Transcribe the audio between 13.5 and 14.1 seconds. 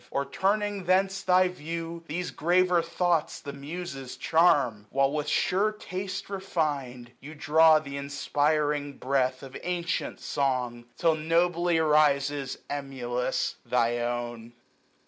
thy